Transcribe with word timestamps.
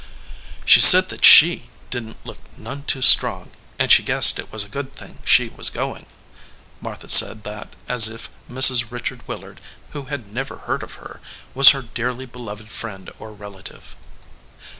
"She 0.65 0.81
said 0.81 1.09
that 1.09 1.23
She 1.23 1.69
didn 1.91 2.15
t 2.15 2.19
look 2.25 2.39
none 2.57 2.81
too 2.81 3.03
strong, 3.03 3.51
and 3.77 3.91
she 3.91 4.01
guessed 4.01 4.39
it 4.39 4.51
was 4.51 4.63
a 4.63 4.67
good 4.67 4.93
thing 4.93 5.19
She 5.25 5.49
was 5.49 5.69
go 5.69 5.95
ing." 5.95 6.07
Martha 6.81 7.07
said 7.07 7.43
that 7.43 7.75
as 7.87 8.07
if 8.07 8.27
Mrs. 8.49 8.89
Richard 8.89 9.21
Wil 9.27 9.41
lard, 9.41 9.61
who 9.91 10.05
had 10.05 10.33
never 10.33 10.55
heard 10.57 10.81
of 10.81 10.95
her, 10.95 11.21
was 11.53 11.69
her 11.69 11.83
dearly 11.83 12.25
beloved 12.25 12.71
friend 12.71 13.11
or 13.19 13.31
relative. 13.31 13.95